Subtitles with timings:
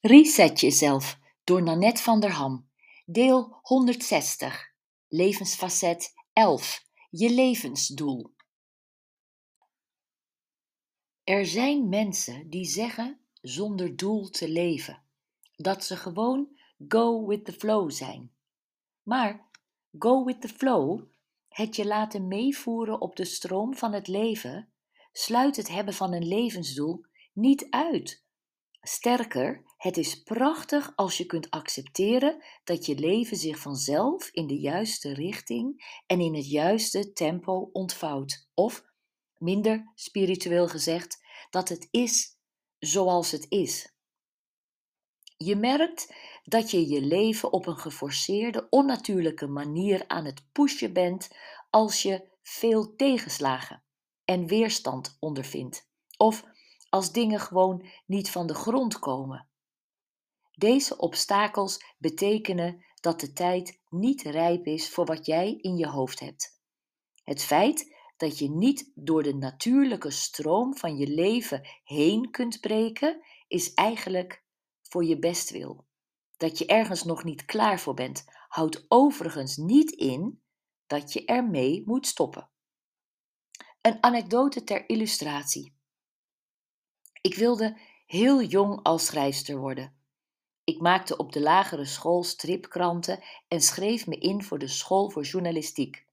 [0.00, 2.68] Reset jezelf door Nanette van der Ham.
[3.04, 4.72] Deel 160.
[5.08, 6.84] Levensfacet 11.
[7.10, 8.34] Je levensdoel.
[11.24, 15.02] Er zijn mensen die zeggen zonder doel te leven.
[15.56, 16.48] Dat ze gewoon
[16.88, 18.32] go with the flow zijn.
[19.02, 19.50] Maar
[19.98, 21.02] go with the flow,
[21.48, 24.72] het je laten meevoeren op de stroom van het leven,
[25.12, 28.26] sluit het hebben van een levensdoel niet uit.
[28.80, 34.58] Sterker, het is prachtig als je kunt accepteren dat je leven zich vanzelf in de
[34.58, 38.48] juiste richting en in het juiste tempo ontvouwt.
[38.54, 38.84] Of,
[39.36, 42.38] minder spiritueel gezegd, dat het is
[42.78, 43.94] zoals het is.
[45.36, 46.14] Je merkt
[46.44, 51.30] dat je je leven op een geforceerde, onnatuurlijke manier aan het pushen bent
[51.70, 53.82] als je veel tegenslagen
[54.24, 55.88] en weerstand ondervindt.
[56.16, 56.44] Of
[56.88, 59.48] als dingen gewoon niet van de grond komen.
[60.58, 66.20] Deze obstakels betekenen dat de tijd niet rijp is voor wat jij in je hoofd
[66.20, 66.60] hebt.
[67.24, 73.22] Het feit dat je niet door de natuurlijke stroom van je leven heen kunt breken,
[73.48, 74.44] is eigenlijk
[74.82, 75.86] voor je bestwil.
[76.36, 80.42] Dat je ergens nog niet klaar voor bent, houdt overigens niet in
[80.86, 82.50] dat je ermee moet stoppen.
[83.80, 85.74] Een anekdote ter illustratie.
[87.20, 89.97] Ik wilde heel jong als schrijfster worden.
[90.68, 95.22] Ik maakte op de lagere school stripkranten en schreef me in voor de school voor
[95.22, 96.06] journalistiek.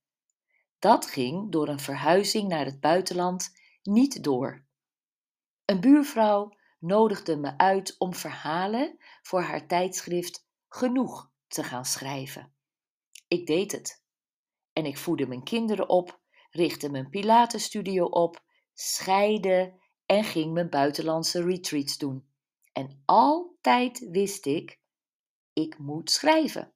[0.79, 4.65] Dat ging door een verhuizing naar het buitenland niet door.
[5.65, 12.53] Een buurvrouw nodigde me uit om verhalen voor haar tijdschrift Genoeg te gaan schrijven.
[13.27, 14.03] Ik deed het.
[14.73, 16.19] En ik voedde mijn kinderen op,
[16.49, 19.73] richtte mijn Pilatenstudio op, scheide
[20.05, 22.33] en ging mijn buitenlandse retreats doen.
[22.77, 24.79] En altijd wist ik,
[25.53, 26.73] ik moet schrijven.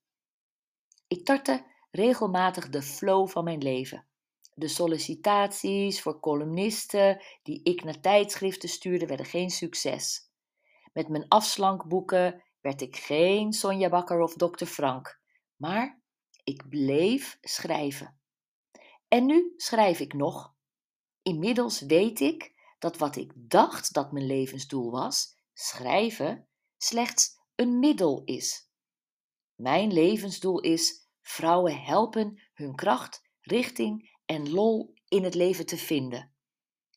[1.07, 4.07] Ik tartte regelmatig de flow van mijn leven.
[4.53, 10.31] De sollicitaties voor columnisten die ik naar tijdschriften stuurde werden geen succes.
[10.93, 14.65] Met mijn afslankboeken werd ik geen Sonja Bakker of Dr.
[14.65, 15.21] Frank,
[15.55, 16.01] maar
[16.43, 18.19] ik bleef schrijven.
[19.07, 20.53] En nu schrijf ik nog.
[21.21, 26.47] Inmiddels weet ik dat wat ik dacht dat mijn levensdoel was, schrijven,
[26.77, 28.71] slechts een middel is.
[29.55, 36.33] Mijn levensdoel is vrouwen helpen hun kracht, richting en lol in het leven te vinden.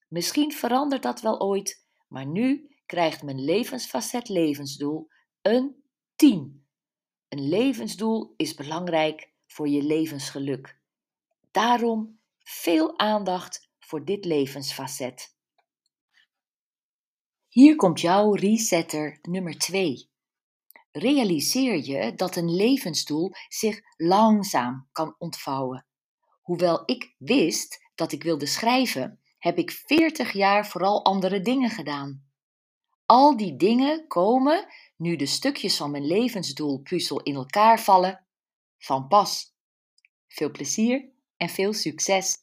[0.09, 5.09] Misschien verandert dat wel ooit, maar nu krijgt mijn levensfacet levensdoel
[5.41, 5.85] een
[6.17, 6.67] 10.
[7.29, 10.81] Een levensdoel is belangrijk voor je levensgeluk.
[11.51, 15.37] Daarom veel aandacht voor dit levensfacet.
[17.53, 20.11] Hier komt jouw resetter nummer 2.
[20.93, 25.87] Realiseer je dat een levensdoel zich langzaam kan ontvouwen.
[26.43, 32.25] Hoewel ik wist dat ik wilde schrijven, heb ik 40 jaar vooral andere dingen gedaan.
[33.07, 38.27] Al die dingen komen, nu de stukjes van mijn levensdoelpuzzel in elkaar vallen,
[38.79, 39.55] van pas.
[40.29, 42.37] Veel plezier en veel succes!